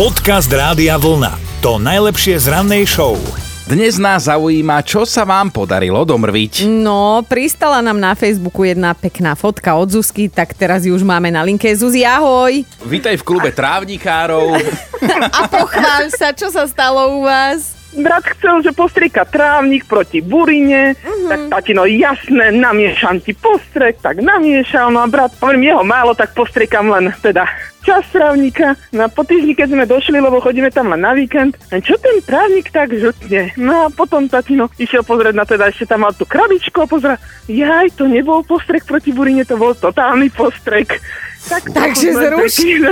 Podcast 0.00 0.48
Rádia 0.48 0.96
Vlna. 0.96 1.60
To 1.60 1.76
najlepšie 1.76 2.40
z 2.40 2.48
rannej 2.48 2.88
show. 2.88 3.20
Dnes 3.68 4.00
nás 4.00 4.32
zaujíma, 4.32 4.80
čo 4.80 5.04
sa 5.04 5.28
vám 5.28 5.52
podarilo 5.52 6.00
domrviť. 6.08 6.64
No, 6.64 7.20
pristala 7.28 7.84
nám 7.84 8.00
na 8.00 8.16
Facebooku 8.16 8.64
jedna 8.64 8.96
pekná 8.96 9.36
fotka 9.36 9.76
od 9.76 9.92
Zuzky, 9.92 10.32
tak 10.32 10.56
teraz 10.56 10.88
ju 10.88 10.96
už 10.96 11.04
máme 11.04 11.28
na 11.28 11.44
linke. 11.44 11.68
Zuzi, 11.76 12.00
ahoj! 12.00 12.64
Vítaj 12.88 13.20
v 13.20 13.26
klube 13.28 13.52
trávnikárov. 13.52 14.56
A 15.36 15.44
pochváľ 15.52 16.08
sa, 16.16 16.32
čo 16.32 16.48
sa 16.48 16.64
stalo 16.64 17.20
u 17.20 17.28
vás? 17.28 17.79
Brat 17.90 18.22
chcel, 18.38 18.62
že 18.62 18.70
postrieka 18.70 19.26
trávnik 19.26 19.82
proti 19.90 20.22
burine, 20.22 20.94
uh-huh. 20.94 21.26
tak 21.26 21.40
tatino 21.50 21.82
jasné, 21.90 22.54
namiešam 22.54 23.18
ti 23.18 23.34
postrek, 23.34 23.98
tak 23.98 24.22
namiešal, 24.22 24.94
no 24.94 25.02
a 25.02 25.10
brat, 25.10 25.34
hovorím, 25.42 25.74
jeho 25.74 25.82
málo, 25.82 26.14
tak 26.14 26.30
postriekam 26.30 26.86
len 26.86 27.10
teda 27.18 27.50
čas 27.82 28.06
trávnika. 28.14 28.78
No 28.94 29.04
a 29.04 29.08
po 29.10 29.26
týždni, 29.26 29.58
keď 29.58 29.68
sme 29.74 29.84
došli, 29.90 30.22
lebo 30.22 30.38
chodíme 30.38 30.70
tam 30.70 30.94
len 30.94 31.02
na 31.02 31.18
víkend, 31.18 31.58
a 31.74 31.82
čo 31.82 31.98
ten 31.98 32.22
trávnik 32.22 32.70
tak 32.70 32.94
žltne? 32.94 33.58
No 33.58 33.86
a 33.86 33.92
potom 33.92 34.30
tatino 34.30 34.70
išiel 34.78 35.02
pozrieť 35.02 35.34
na 35.34 35.42
teda, 35.42 35.74
ešte 35.74 35.90
tam 35.90 36.06
mal 36.06 36.14
tú 36.14 36.22
krabičku 36.28 36.78
a 36.78 36.86
pozrieť, 36.86 37.18
jaj, 37.50 37.90
to 37.98 38.06
nebol 38.06 38.46
postrek 38.46 38.86
proti 38.86 39.10
burine, 39.10 39.42
to 39.42 39.58
bol 39.58 39.74
totálny 39.74 40.30
postrek. 40.30 41.02
Tak 41.48 41.72
Takže 41.72 42.12
zrušil. 42.14 42.84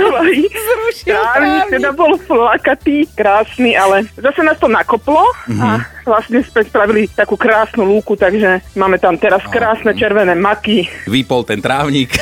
Zrušil 0.49 1.21
teda 1.69 1.91
bol 1.91 2.17
flakatý, 2.17 3.05
krásny, 3.15 3.77
ale 3.77 4.03
zase 4.17 4.43
nás 4.43 4.57
to 4.59 4.67
nakoplo 4.67 5.23
mm-hmm. 5.47 5.61
a 5.61 5.85
vlastne 6.09 6.41
sme 6.41 6.65
spravili 6.65 7.05
takú 7.13 7.37
krásnu 7.37 7.85
lúku, 7.85 8.17
takže 8.17 8.65
máme 8.73 8.97
tam 8.97 9.13
teraz 9.15 9.45
krásne 9.45 9.93
červené 9.93 10.33
maky. 10.33 10.89
Vypol 11.05 11.45
ten 11.45 11.61
trávnik. 11.61 12.17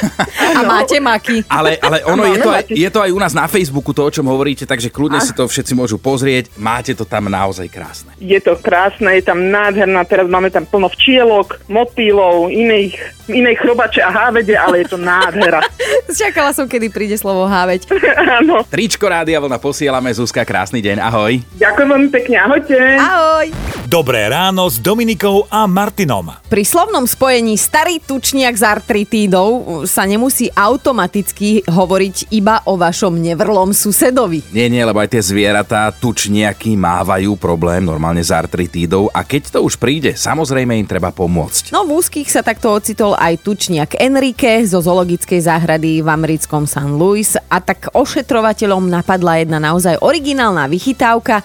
A 0.57 0.61
máte 0.67 0.99
maky. 0.99 1.47
Ale, 1.47 1.79
ale 1.79 2.03
ono 2.03 2.27
je 2.27 2.37
to, 2.43 2.49
aj, 2.51 2.63
je 2.67 2.89
to 2.91 2.99
aj 2.99 3.11
u 3.15 3.19
nás 3.19 3.31
na 3.31 3.47
Facebooku, 3.47 3.95
to, 3.95 4.03
o 4.03 4.11
čom 4.11 4.27
hovoríte, 4.27 4.67
takže 4.67 4.91
kľudne 4.91 5.23
si 5.23 5.31
to 5.31 5.47
všetci 5.47 5.71
môžu 5.71 5.95
pozrieť. 5.95 6.51
Máte 6.59 6.91
to 6.91 7.07
tam 7.07 7.31
naozaj 7.31 7.71
krásne. 7.71 8.11
Je 8.19 8.37
to 8.43 8.59
krásne, 8.59 9.07
je 9.15 9.23
tam 9.23 9.47
nádherná, 9.47 10.03
teraz 10.03 10.27
máme 10.27 10.51
tam 10.51 10.67
plno 10.67 10.91
včielok, 10.91 11.63
motýlov, 11.71 12.51
iných, 12.51 12.97
inej 13.31 13.55
chrobače 13.61 14.01
a 14.03 14.11
hávede, 14.11 14.57
ale 14.57 14.83
je 14.83 14.87
to 14.91 14.97
nádhera. 14.97 15.63
Čakala 16.19 16.51
som, 16.51 16.65
kedy 16.65 16.89
príde 16.89 17.15
slovo 17.15 17.45
háveť. 17.45 17.87
Áno. 18.41 18.65
Tričko 18.65 19.05
Rádia 19.07 19.37
Vlna 19.37 19.61
posielame, 19.61 20.09
Zuzka, 20.11 20.41
krásny 20.41 20.81
deň, 20.81 20.97
ahoj. 20.99 21.33
Ďakujem 21.61 21.87
veľmi 21.87 22.09
pekne, 22.09 22.35
ahojte. 22.41 22.77
Ahoj! 22.97 23.76
Dobré 23.87 24.27
ráno 24.27 24.67
s 24.67 24.83
Dominikou 24.83 25.47
a 25.47 25.63
Martinom. 25.63 26.27
Pri 26.51 26.67
slovnom 26.67 27.07
spojení 27.07 27.55
starý 27.55 28.03
tučniak 28.03 28.51
s 28.51 28.59
artritídou 28.59 29.87
sa 29.87 30.03
nemusí 30.03 30.51
automaticky 30.51 31.63
hovoriť 31.63 32.35
iba 32.35 32.59
o 32.67 32.75
vašom 32.75 33.15
nevrlom 33.15 33.71
susedovi. 33.71 34.43
Nie, 34.51 34.67
nie, 34.67 34.83
lebo 34.83 34.99
aj 34.99 35.15
tie 35.15 35.23
zvieratá 35.23 35.87
tučniaky 35.95 36.75
mávajú 36.75 37.39
problém 37.39 37.87
normálne 37.87 38.19
s 38.19 38.27
artritídou 38.27 39.07
a 39.07 39.23
keď 39.23 39.55
to 39.55 39.59
už 39.63 39.79
príde, 39.79 40.19
samozrejme 40.19 40.75
im 40.75 40.83
treba 40.83 41.15
pomôcť. 41.15 41.71
No 41.71 41.87
v 41.87 42.03
úzkých 42.03 42.27
sa 42.27 42.43
takto 42.43 42.75
ocitol 42.75 43.15
aj 43.15 43.39
tučniak 43.39 43.95
Enrique 44.03 44.67
zo 44.67 44.83
zoologickej 44.83 45.47
záhrady 45.47 46.03
v 46.03 46.11
americkom 46.11 46.67
St. 46.67 46.91
Louis 46.91 47.39
a 47.39 47.63
tak 47.63 47.87
ošetrovateľom 47.95 48.83
napadla 48.91 49.39
jedna 49.39 49.63
naozaj 49.63 50.03
originálna 50.03 50.67
vychytávka. 50.67 51.39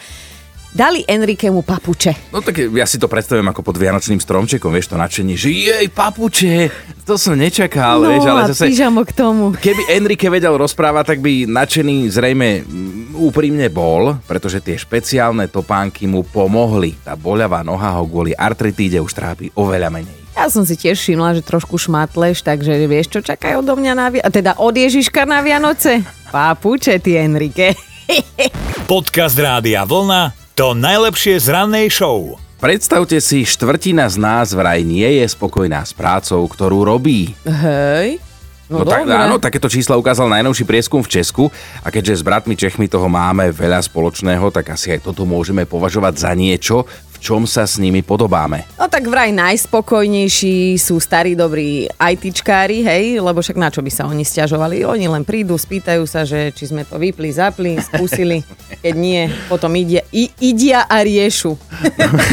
Dali 0.72 1.04
Enrikemu 1.04 1.60
papuče. 1.62 2.32
No 2.32 2.40
tak 2.40 2.56
ja 2.64 2.88
si 2.88 2.96
to 2.96 3.04
predstavujem 3.04 3.44
ako 3.44 3.60
pod 3.60 3.76
Vianočným 3.76 4.16
stromčekom, 4.16 4.72
vieš, 4.72 4.88
to 4.88 4.96
nadšenie, 4.96 5.36
že 5.36 5.52
jej, 5.52 5.86
papuče, 5.92 6.72
to 7.04 7.20
som 7.20 7.36
nečakal, 7.36 8.00
no 8.00 8.08
vieš, 8.08 8.24
ale 8.24 8.40
a 8.40 8.48
zase... 8.48 8.72
pyžamo 8.72 9.04
k 9.04 9.12
tomu. 9.12 9.52
Keby 9.52 9.92
Enrique 9.92 10.32
vedel 10.32 10.56
rozprávať, 10.56 11.04
tak 11.12 11.18
by 11.20 11.44
nadšený 11.44 12.08
zrejme 12.08 12.64
mm, 12.64 13.20
úprimne 13.20 13.68
bol, 13.68 14.16
pretože 14.24 14.64
tie 14.64 14.80
špeciálne 14.80 15.44
topánky 15.52 16.08
mu 16.08 16.24
pomohli. 16.24 16.96
Tá 17.04 17.20
boľavá 17.20 17.60
noha 17.60 17.92
ho 18.00 18.08
kvôli 18.08 18.32
artritíde 18.32 18.96
už 18.96 19.12
trápi 19.12 19.52
oveľa 19.52 19.92
menej. 19.92 20.16
Ja 20.32 20.48
som 20.48 20.64
si 20.64 20.80
tiež 20.80 20.96
všimla, 20.96 21.36
že 21.36 21.44
trošku 21.44 21.76
šmatleš, 21.76 22.40
takže 22.40 22.88
vieš, 22.88 23.12
čo 23.12 23.20
čakajú 23.20 23.60
odo 23.60 23.76
mňa 23.76 23.92
na 23.92 24.08
Vianoce? 24.08 24.32
Teda 24.32 24.56
od 24.56 24.72
Ježiška 24.72 25.28
na 25.28 25.44
Vianoce? 25.44 26.00
Papuče, 26.32 26.96
ty 26.96 27.20
Enrique. 27.20 27.76
Podcast 28.88 29.36
Rádia 29.36 29.84
Vlna. 29.84 30.41
To 30.62 30.78
najlepšie 30.78 31.42
z 31.42 31.50
rannej 31.50 31.90
show. 31.90 32.38
Predstavte 32.62 33.18
si, 33.18 33.42
štvrtina 33.42 34.06
z 34.06 34.14
nás 34.14 34.54
vraj 34.54 34.86
nie 34.86 35.18
je 35.18 35.26
spokojná 35.26 35.82
s 35.82 35.90
prácou, 35.90 36.38
ktorú 36.46 36.86
robí. 36.86 37.34
Hej. 37.42 38.22
No, 38.70 38.86
No, 38.86 38.86
tak, 38.86 39.10
áno, 39.10 39.42
takéto 39.42 39.66
čísla 39.66 39.98
ukázal 39.98 40.30
najnovší 40.30 40.62
prieskum 40.62 41.02
v 41.02 41.18
Česku 41.18 41.50
a 41.82 41.90
keďže 41.90 42.22
s 42.22 42.22
bratmi 42.22 42.54
Čechmi 42.54 42.86
toho 42.86 43.10
máme 43.10 43.50
veľa 43.50 43.82
spoločného, 43.82 44.54
tak 44.54 44.70
asi 44.70 44.94
aj 44.94 45.02
toto 45.02 45.26
môžeme 45.26 45.66
považovať 45.66 46.14
za 46.14 46.30
niečo, 46.30 46.86
v 46.86 47.11
čom 47.22 47.46
sa 47.46 47.62
s 47.62 47.78
nimi 47.78 48.02
podobáme. 48.02 48.66
No 48.76 48.90
tak 48.90 49.06
vraj 49.06 49.30
najspokojnejší 49.30 50.74
sú 50.76 50.98
starí 50.98 51.38
dobrí 51.38 51.86
ITčkári, 51.86 52.82
hej, 52.82 53.22
lebo 53.22 53.38
však 53.38 53.54
na 53.54 53.70
čo 53.70 53.78
by 53.80 53.90
sa 53.94 54.10
oni 54.10 54.26
stiažovali? 54.26 54.82
Oni 54.82 55.06
len 55.06 55.22
prídu, 55.22 55.54
spýtajú 55.54 56.02
sa, 56.04 56.26
že 56.26 56.50
či 56.52 56.68
sme 56.68 56.82
to 56.82 56.98
vypli, 56.98 57.30
zapli, 57.30 57.78
skúsili. 57.78 58.42
Keď 58.82 58.94
nie, 58.98 59.30
potom 59.46 59.70
idia, 59.78 60.02
i, 60.10 60.28
idia 60.42 60.84
a 60.84 61.00
riešu. 61.00 61.54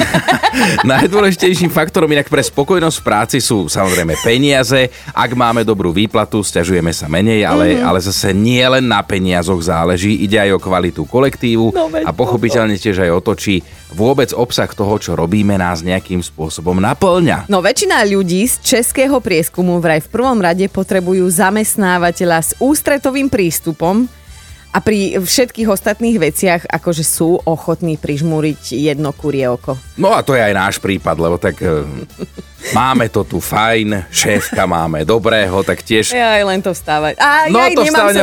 Najdôležitejším 0.90 1.70
faktorom 1.70 2.10
inak 2.10 2.28
pre 2.28 2.42
spokojnosť 2.42 2.98
v 3.00 3.06
práci 3.06 3.38
sú 3.38 3.70
samozrejme 3.70 4.18
peniaze. 4.26 4.90
Ak 5.14 5.38
máme 5.38 5.62
dobrú 5.62 5.94
výplatu, 5.94 6.42
stiažujeme 6.42 6.90
sa 6.90 7.06
menej, 7.06 7.46
ale, 7.46 7.78
mm-hmm. 7.78 7.88
ale 7.88 8.00
zase 8.02 8.34
nie 8.34 8.66
len 8.66 8.90
na 8.90 9.06
peniazoch 9.06 9.62
záleží, 9.62 10.26
ide 10.26 10.42
aj 10.42 10.58
o 10.58 10.60
kvalitu 10.60 11.06
kolektívu 11.06 11.70
No 11.70 11.86
a 11.92 12.12
pochopiteľne 12.12 12.76
tiež 12.80 13.06
aj 13.06 13.12
o 13.14 13.20
to, 13.22 13.34
či 13.38 13.54
vôbec 13.94 14.34
obsah 14.34 14.70
toho, 14.80 14.96
čo 14.96 15.12
robíme, 15.20 15.60
nás 15.60 15.84
nejakým 15.84 16.24
spôsobom 16.24 16.80
naplňa. 16.80 17.52
No 17.52 17.60
väčšina 17.60 18.08
ľudí 18.08 18.48
z 18.48 18.64
českého 18.64 19.20
prieskumu 19.20 19.84
vraj 19.84 20.00
v 20.00 20.08
prvom 20.08 20.40
rade 20.40 20.72
potrebujú 20.72 21.28
zamestnávateľa 21.28 22.40
s 22.40 22.52
ústretovým 22.64 23.28
prístupom 23.28 24.08
a 24.70 24.78
pri 24.80 25.18
všetkých 25.18 25.66
ostatných 25.66 26.22
veciach 26.22 26.62
akože 26.70 27.02
sú 27.02 27.42
ochotní 27.42 27.98
prižmúriť 27.98 28.78
jedno 28.78 29.10
kurie 29.12 29.50
oko. 29.50 29.76
No 29.98 30.14
a 30.14 30.22
to 30.22 30.38
je 30.38 30.46
aj 30.46 30.54
náš 30.54 30.76
prípad, 30.78 31.18
lebo 31.18 31.42
tak 31.42 31.58
e, 31.58 31.84
máme 32.78 33.10
to 33.10 33.26
tu 33.26 33.42
fajn, 33.42 34.08
šéfka 34.14 34.70
máme 34.70 35.02
dobrého, 35.10 35.66
tak 35.66 35.82
tiež... 35.82 36.14
Ja 36.14 36.38
aj 36.38 36.44
len 36.46 36.62
to 36.62 36.72
vstávať. 36.72 37.18
A 37.18 37.50
No 37.50 37.66
ja 37.66 37.74
to 37.74 37.82
vstávať, 37.82 38.14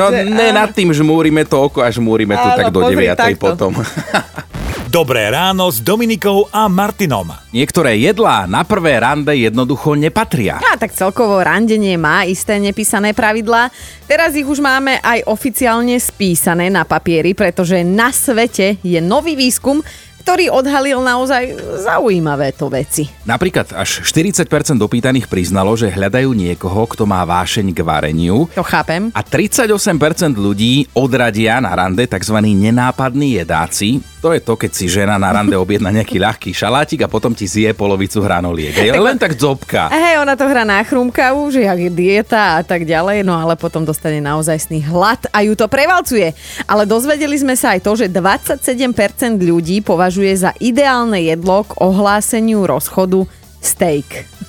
no, 0.00 0.08
ne, 0.10 0.48
nad 0.56 0.72
tým 0.72 0.88
žmúrime 0.88 1.44
to 1.44 1.68
oko 1.68 1.84
a 1.84 1.92
žmúrime 1.92 2.32
tu 2.32 2.48
tak 2.48 2.72
do 2.72 2.80
pozri, 2.80 3.12
9. 3.12 3.20
takto. 3.20 3.36
potom. 3.36 3.72
Dobré 4.90 5.30
ráno 5.30 5.70
s 5.70 5.78
Dominikou 5.78 6.50
a 6.50 6.66
Martinom. 6.66 7.30
Niektoré 7.54 7.94
jedlá 7.94 8.50
na 8.50 8.66
prvé 8.66 8.98
rande 8.98 9.30
jednoducho 9.38 9.94
nepatria. 9.94 10.58
A 10.58 10.74
tak 10.74 10.90
celkovo 10.90 11.38
randenie 11.38 11.94
má 11.94 12.26
isté 12.26 12.58
nepísané 12.58 13.14
pravidlá. 13.14 13.70
Teraz 14.10 14.34
ich 14.34 14.42
už 14.42 14.58
máme 14.58 14.98
aj 14.98 15.30
oficiálne 15.30 15.94
spísané 15.94 16.74
na 16.74 16.82
papieri, 16.82 17.38
pretože 17.38 17.86
na 17.86 18.10
svete 18.10 18.82
je 18.82 18.98
nový 18.98 19.38
výskum, 19.38 19.78
ktorý 20.20 20.52
odhalil 20.52 21.00
naozaj 21.00 21.56
zaujímavé 21.80 22.52
to 22.52 22.68
veci. 22.68 23.08
Napríklad 23.24 23.72
až 23.72 24.04
40% 24.04 24.46
dopýtaných 24.76 25.26
priznalo, 25.26 25.72
že 25.74 25.88
hľadajú 25.88 26.36
niekoho, 26.36 26.84
kto 26.86 27.08
má 27.08 27.24
vášeň 27.24 27.72
k 27.72 27.80
vareniu 27.80 28.44
To 28.52 28.60
chápem. 28.60 29.08
a 29.16 29.20
38% 29.24 30.36
ľudí 30.36 30.86
odradia 30.92 31.56
na 31.64 31.72
rande 31.72 32.04
tzv. 32.04 32.36
nenápadní 32.36 33.40
jedáci. 33.40 34.04
To 34.20 34.36
je 34.36 34.40
to, 34.44 34.52
keď 34.52 34.70
si 34.76 34.84
žena 34.84 35.16
na 35.16 35.32
rande 35.32 35.56
objedná 35.56 35.88
nejaký 35.88 36.20
ľahký 36.20 36.52
šalátik 36.52 37.00
a 37.00 37.08
potom 37.08 37.32
ti 37.32 37.48
zje 37.48 37.72
polovicu 37.72 38.20
hranoliek. 38.20 38.76
Je 38.76 38.92
len 38.92 39.16
tak 39.16 39.32
dzobka. 39.32 39.88
A 39.88 39.96
hej, 39.96 40.20
ona 40.20 40.36
to 40.36 40.44
hrá 40.44 40.60
na 40.60 40.84
chrumkavu, 40.84 41.48
že 41.48 41.64
jak 41.64 41.80
je 41.80 41.88
dieta 41.88 42.60
a 42.60 42.62
tak 42.62 42.84
ďalej, 42.84 43.24
no 43.24 43.32
ale 43.32 43.56
potom 43.56 43.80
dostane 43.80 44.20
naozajstný 44.20 44.84
hlad 44.84 45.24
a 45.32 45.40
ju 45.40 45.56
to 45.56 45.64
prevalcuje. 45.72 46.36
Ale 46.68 46.84
dozvedeli 46.84 47.32
sme 47.40 47.56
sa 47.56 47.72
aj 47.72 47.80
to, 47.80 47.96
že 47.96 48.12
27% 48.12 49.40
ľudí 49.40 49.80
považuje 49.80 50.36
za 50.36 50.52
ideálne 50.60 51.24
jedlo 51.24 51.64
k 51.64 51.80
ohláseniu 51.80 52.68
rozchodu 52.68 53.24
steak. 53.64 54.39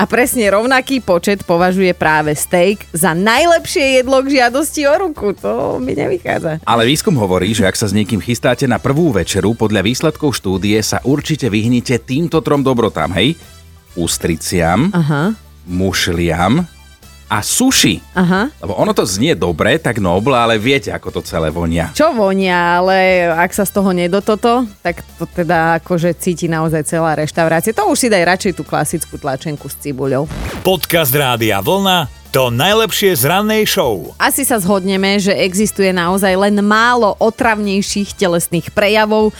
A 0.00 0.04
presne 0.04 0.50
rovnaký 0.50 1.00
počet 1.00 1.46
považuje 1.46 1.94
práve 1.96 2.34
steak 2.34 2.84
za 2.92 3.14
najlepšie 3.14 4.02
jedlo 4.02 4.20
k 4.20 4.38
žiadosti 4.40 4.82
o 4.84 4.94
ruku. 4.98 5.32
To 5.40 5.78
mi 5.78 5.94
nevychádza. 5.96 6.66
Ale 6.66 6.84
výskum 6.84 7.16
hovorí, 7.16 7.54
že 7.54 7.64
ak 7.64 7.78
sa 7.78 7.88
s 7.88 7.96
niekým 7.96 8.20
chystáte 8.20 8.66
na 8.68 8.76
prvú 8.76 9.14
večeru, 9.14 9.56
podľa 9.56 9.86
výsledkov 9.86 10.36
štúdie 10.36 10.76
sa 10.84 11.00
určite 11.06 11.48
vyhnite 11.48 12.02
týmto 12.02 12.42
trom 12.44 12.60
dobrotám, 12.60 13.14
hej? 13.16 13.38
Ústriciam, 13.96 14.92
Aha, 14.92 15.32
mušliam 15.64 16.75
a 17.26 17.42
suši. 17.42 17.98
aha. 18.14 18.50
Lebo 18.62 18.78
ono 18.78 18.94
to 18.94 19.02
znie 19.02 19.34
dobre, 19.34 19.78
tak 19.82 19.98
noble, 19.98 20.34
ale 20.38 20.62
viete, 20.62 20.94
ako 20.94 21.18
to 21.18 21.20
celé 21.26 21.50
vonia. 21.50 21.90
Čo 21.90 22.14
vonia, 22.14 22.78
ale 22.78 23.26
ak 23.34 23.50
sa 23.50 23.66
z 23.66 23.74
toho 23.74 23.90
nedototo, 23.90 24.66
tak 24.82 25.02
to 25.18 25.26
teda 25.26 25.82
akože 25.82 26.14
cíti 26.14 26.46
naozaj 26.46 26.86
celá 26.86 27.18
reštaurácia. 27.18 27.74
To 27.74 27.90
už 27.90 28.06
si 28.06 28.08
daj 28.08 28.22
radšej 28.22 28.52
tú 28.54 28.62
klasickú 28.62 29.18
tlačenku 29.18 29.66
s 29.66 29.74
cibuľou. 29.82 30.30
Podcast 30.62 31.10
Rádia 31.10 31.58
Vlna. 31.58 32.06
To 32.34 32.52
najlepšie 32.52 33.16
z 33.16 33.24
rannej 33.32 33.64
show. 33.64 34.12
Asi 34.20 34.44
sa 34.44 34.60
zhodneme, 34.60 35.16
že 35.16 35.32
existuje 35.32 35.88
naozaj 35.88 36.36
len 36.36 36.60
málo 36.60 37.16
otravnejších 37.16 38.12
telesných 38.12 38.76
prejavov, 38.76 39.32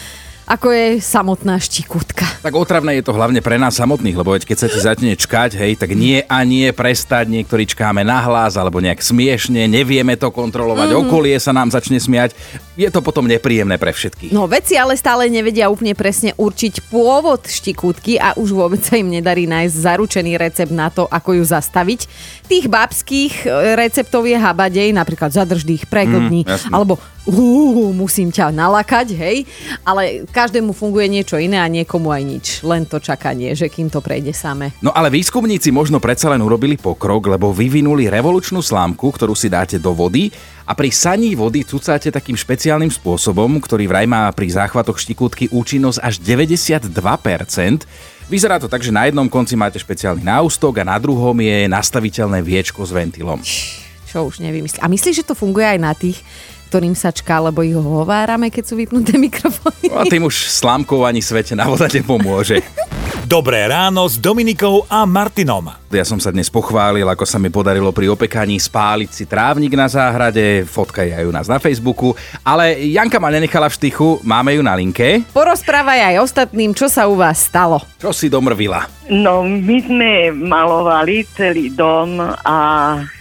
ako 0.47 0.71
je 0.71 0.87
samotná 1.03 1.59
štikutka. 1.59 2.23
Tak 2.41 2.55
otravné 2.55 3.03
je 3.03 3.05
to 3.05 3.11
hlavne 3.11 3.43
pre 3.43 3.59
nás 3.59 3.75
samotných, 3.75 4.15
lebo 4.15 4.31
veď 4.31 4.47
keď 4.47 4.57
sa 4.63 4.69
ti 4.71 4.79
začne 4.79 5.19
čkať, 5.19 5.59
hej, 5.59 5.75
tak 5.75 5.91
nie 5.99 6.23
a 6.23 6.47
nie 6.47 6.71
prestať, 6.71 7.27
niektorí 7.27 7.67
čkáme 7.67 8.07
na 8.07 8.23
hlas 8.23 8.55
alebo 8.55 8.79
nejak 8.79 9.03
smiešne, 9.03 9.67
nevieme 9.67 10.15
to 10.15 10.31
kontrolovať, 10.31 10.95
mm. 10.95 10.99
okolie 11.03 11.37
sa 11.43 11.51
nám 11.51 11.75
začne 11.75 11.99
smiať. 11.99 12.39
Je 12.79 12.87
to 12.95 13.03
potom 13.03 13.27
nepríjemné 13.27 13.75
pre 13.75 13.91
všetkých. 13.91 14.31
No 14.31 14.47
veci 14.47 14.79
ale 14.79 14.95
stále 14.95 15.27
nevedia 15.27 15.67
úplne 15.67 15.99
presne 15.99 16.31
určiť 16.39 16.95
pôvod 16.95 17.43
štikútky 17.51 18.23
a 18.23 18.39
už 18.39 18.55
vôbec 18.55 18.79
sa 18.87 18.95
im 18.95 19.11
nedarí 19.11 19.51
nájsť 19.51 19.75
zaručený 19.75 20.39
recept 20.39 20.71
na 20.71 20.95
to, 20.95 21.11
ako 21.11 21.43
ju 21.43 21.45
zastaviť. 21.45 22.01
Tých 22.47 22.71
babských 22.71 23.35
e, 23.43 23.75
receptov 23.75 24.31
je 24.31 24.39
habadej, 24.39 24.95
napríklad 24.95 25.35
zadrž 25.35 25.67
dých, 25.67 25.91
preglodní, 25.91 26.47
Mm, 26.47 26.73
alebo 26.73 27.01
uh, 27.27 27.91
musím 27.93 28.31
ťa 28.31 28.55
nalakať, 28.55 29.07
hej. 29.15 29.37
Ale 29.83 30.27
každému 30.31 30.73
funguje 30.73 31.11
niečo 31.11 31.37
iné 31.37 31.59
a 31.59 31.67
niekomu 31.67 32.11
aj 32.15 32.23
nič. 32.23 32.47
Len 32.63 32.87
to 32.87 33.03
čakanie, 33.03 33.53
že 33.53 33.67
kým 33.67 33.91
to 33.91 33.99
prejde 34.01 34.31
same. 34.33 34.73
No 34.83 34.95
ale 34.95 35.11
výskumníci 35.11 35.75
možno 35.75 35.99
predsa 35.99 36.31
len 36.31 36.43
urobili 36.43 36.79
pokrok, 36.79 37.31
lebo 37.31 37.51
vyvinuli 37.51 38.07
revolučnú 38.07 38.63
slámku, 38.63 39.11
ktorú 39.11 39.35
si 39.35 39.51
dáte 39.51 39.77
do 39.77 39.91
vody 39.93 40.31
a 40.67 40.75
pri 40.75 40.91
saní 40.91 41.39
vody 41.39 41.63
cucáte 41.63 42.11
takým 42.11 42.35
špeciálnym 42.35 42.91
spôsobom, 42.91 43.63
ktorý 43.63 43.87
vraj 43.87 44.07
má 44.11 44.27
pri 44.35 44.51
záchvatoch 44.51 44.99
štikútky 44.99 45.47
účinnosť 45.55 46.03
až 46.03 46.19
92%. 46.19 46.91
Vyzerá 48.27 48.59
to 48.59 48.67
tak, 48.67 48.83
že 48.83 48.91
na 48.91 49.07
jednom 49.07 49.31
konci 49.31 49.55
máte 49.55 49.79
špeciálny 49.79 50.27
náustok 50.27 50.83
a 50.83 50.89
na 50.91 50.99
druhom 50.99 51.39
je 51.39 51.71
nastaviteľné 51.71 52.43
viečko 52.43 52.83
s 52.83 52.91
ventilom. 52.91 53.39
Čo 54.11 54.27
už 54.27 54.43
nevymyslí. 54.43 54.83
A 54.83 54.91
myslíš, 54.91 55.23
že 55.23 55.29
to 55.31 55.39
funguje 55.39 55.63
aj 55.63 55.79
na 55.79 55.95
tých, 55.95 56.19
ktorým 56.67 56.99
sa 56.99 57.15
čká, 57.15 57.39
lebo 57.39 57.63
ich 57.63 57.79
hovárame, 57.79 58.51
keď 58.51 58.65
sú 58.67 58.75
vypnuté 58.75 59.15
mikrofóny? 59.27 59.89
No 59.89 60.03
a 60.03 60.05
tým 60.05 60.27
už 60.27 60.51
slámkou 60.51 61.07
ani 61.07 61.23
svete 61.23 61.55
na 61.55 61.71
voda 61.71 61.87
nepomôže. 61.87 62.61
Dobré 63.27 63.67
ráno 63.67 64.07
s 64.07 64.23
Dominikou 64.23 64.87
a 64.87 65.03
Martinom. 65.03 65.67
Ja 65.91 66.07
som 66.07 66.23
sa 66.23 66.31
dnes 66.31 66.47
pochválil, 66.47 67.03
ako 67.03 67.27
sa 67.27 67.43
mi 67.43 67.51
podarilo 67.51 67.91
pri 67.91 68.07
opekaní 68.07 68.55
spáliť 68.55 69.11
si 69.11 69.27
trávnik 69.27 69.75
na 69.75 69.91
záhrade, 69.91 70.63
fotka 70.63 71.03
je 71.03 71.11
aj 71.11 71.27
u 71.27 71.35
nás 71.35 71.51
na 71.51 71.59
Facebooku, 71.59 72.15
ale 72.47 72.79
Janka 72.87 73.19
ma 73.19 73.35
nenechala 73.35 73.67
v 73.67 73.83
štychu, 73.83 74.23
máme 74.23 74.55
ju 74.55 74.63
na 74.63 74.79
linke. 74.79 75.27
Porozprávaj 75.35 76.15
aj 76.15 76.23
ostatným, 76.23 76.71
čo 76.71 76.87
sa 76.87 77.11
u 77.11 77.19
vás 77.19 77.51
stalo. 77.51 77.83
Čo 77.99 78.15
si 78.15 78.31
domrvila? 78.31 78.87
No, 79.11 79.43
my 79.43 79.77
sme 79.83 80.31
malovali 80.31 81.27
celý 81.35 81.75
dom 81.75 82.23
a 82.23 82.59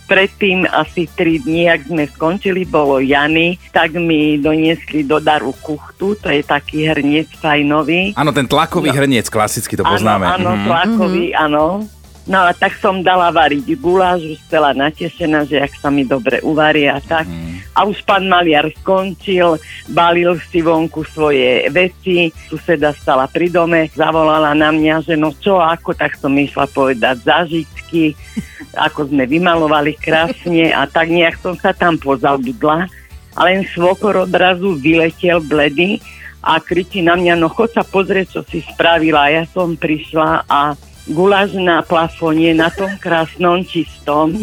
predtým 0.05 0.69
asi 0.69 1.09
3 1.09 1.43
dní, 1.43 1.69
ak 1.69 1.89
sme 1.89 2.05
skončili, 2.07 2.63
bolo 2.63 3.01
Jany, 3.01 3.57
tak 3.73 3.97
mi 3.97 4.37
doniesli 4.37 5.03
do 5.03 5.17
daru 5.19 5.51
kuchtu, 5.59 6.15
to 6.17 6.29
je 6.29 6.41
taký 6.41 6.85
hrniec 6.85 7.29
fajnový. 7.37 8.13
Áno, 8.13 8.31
ten 8.31 8.45
tlakový 8.45 8.93
no. 8.93 8.97
hrniec, 8.97 9.27
klasicky 9.27 9.73
to 9.73 9.83
poznáme. 9.83 10.25
Áno, 10.25 10.55
Mhm. 10.55 10.65
tlakový, 10.65 11.25
áno. 11.33 11.89
No 12.25 12.41
a 12.41 12.57
tak 12.57 12.73
som 12.81 13.05
dala 13.05 13.29
variť 13.29 13.77
guláš, 13.77 14.25
už 14.25 14.41
celá 14.49 14.73
natešená, 14.73 15.45
že 15.45 15.61
ak 15.61 15.77
sa 15.77 15.93
mi 15.93 16.01
dobre 16.01 16.41
uvarí 16.41 16.89
a 16.89 16.97
tak. 16.97 17.29
A 17.77 17.85
už 17.85 18.01
pán 18.01 18.25
Maliar 18.25 18.65
skončil, 18.81 19.61
balil 19.93 20.33
si 20.49 20.65
vonku 20.65 21.05
svoje 21.05 21.69
veci, 21.69 22.33
suseda 22.49 22.97
stala 22.97 23.29
pri 23.29 23.53
dome, 23.53 23.93
zavolala 23.93 24.57
na 24.57 24.73
mňa, 24.73 25.05
že 25.05 25.13
no 25.13 25.37
čo, 25.37 25.61
ako, 25.61 25.93
tak 25.93 26.17
som 26.17 26.33
išla 26.33 26.65
povedať 26.73 27.21
zážitky, 27.21 28.17
ako 28.75 29.09
sme 29.09 29.23
vymalovali 29.25 29.95
krásne 29.95 30.71
a 30.75 30.85
tak 30.85 31.09
nejak 31.09 31.39
som 31.39 31.55
sa 31.55 31.71
tam 31.71 31.95
pozabudla. 31.97 32.87
A 33.35 33.39
len 33.43 33.67
svokor 33.67 34.27
odrazu 34.27 34.79
vyletel 34.79 35.43
bledy 35.43 35.99
a 36.39 36.61
kričí 36.61 37.03
na 37.03 37.19
mňa, 37.19 37.35
no 37.35 37.51
chod 37.51 37.73
sa 37.73 37.83
pozrieť, 37.83 38.39
čo 38.39 38.41
si 38.47 38.63
spravila. 38.63 39.27
Ja 39.33 39.43
som 39.49 39.75
prišla 39.75 40.47
a 40.47 40.77
guláš 41.09 41.53
na 41.57 41.85
plafóne, 41.85 42.53
na 42.57 42.73
tom 42.73 42.89
krásnom 42.97 43.61
čistom, 43.61 44.33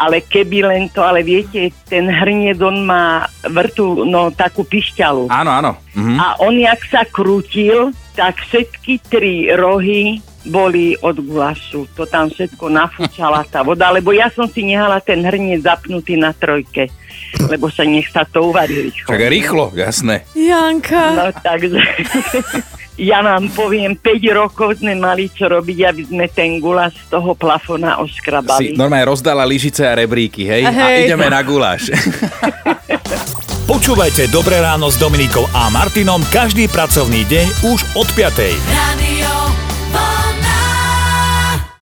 ale 0.00 0.24
keby 0.24 0.64
len 0.64 0.82
to, 0.88 1.04
ale 1.04 1.20
viete, 1.20 1.72
ten 1.88 2.08
hrniec, 2.08 2.56
on 2.64 2.88
má 2.88 3.28
vrtu, 3.44 4.04
no 4.08 4.32
takú 4.32 4.64
pišťalu. 4.64 5.28
Áno, 5.28 5.50
áno. 5.52 5.72
Mhm. 5.92 6.16
A 6.16 6.26
on, 6.40 6.56
jak 6.56 6.80
sa 6.88 7.04
krútil, 7.04 7.92
tak 8.16 8.40
všetky 8.40 9.00
tri 9.12 9.52
rohy 9.52 10.24
boli 10.46 10.94
od 10.98 11.18
gulašu. 11.18 11.90
To 11.94 12.06
tam 12.06 12.30
všetko 12.30 12.70
nafúčala 12.70 13.42
tá 13.44 13.60
voda, 13.60 13.90
lebo 13.90 14.14
ja 14.14 14.30
som 14.30 14.46
si 14.46 14.62
nehala 14.62 14.98
ten 14.98 15.20
hrniec 15.20 15.60
zapnutý 15.60 16.14
na 16.14 16.30
trojke, 16.30 16.86
lebo 17.46 17.66
sa 17.66 17.82
nech 17.82 18.06
sa 18.08 18.22
to 18.22 18.48
uvarí 18.48 18.88
rýchlo. 18.88 19.08
Čak 19.10 19.22
rýchlo, 19.26 19.64
jasné. 19.74 20.22
Janka. 20.32 21.02
No 21.12 21.24
takže 21.34 21.82
ja 23.10 23.20
vám 23.20 23.52
poviem, 23.52 23.92
5 23.92 24.06
rokov 24.32 24.80
sme 24.80 24.96
mali 24.96 25.28
čo 25.28 25.50
robiť, 25.50 25.78
aby 25.84 26.02
sme 26.06 26.24
ten 26.30 26.62
gulaš 26.62 26.96
z 26.96 27.18
toho 27.18 27.34
plafona 27.34 27.98
Si 27.98 28.02
oškrabali. 28.08 28.72
normálne 28.72 29.10
rozdala 29.10 29.44
lyžice 29.44 29.84
a 29.84 29.92
rebríky, 29.92 30.46
hej? 30.46 30.64
A 30.64 30.72
Hej. 30.72 31.10
ideme 31.10 31.28
na 31.28 31.42
guláš. 31.44 31.90
Počúvajte 33.66 34.30
Dobré 34.30 34.62
ráno 34.62 34.86
s 34.86 34.96
Dominikou 34.96 35.42
a 35.50 35.66
Martinom 35.74 36.22
každý 36.30 36.70
pracovný 36.70 37.26
deň 37.26 37.46
už 37.66 37.80
od 37.98 38.08
5. 38.14 38.30
Radio 38.70 39.15